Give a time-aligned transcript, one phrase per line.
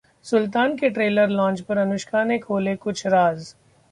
[0.25, 3.53] 'सुल्तान' के trailer launch पर अनुष्का ने खोले कुछ राज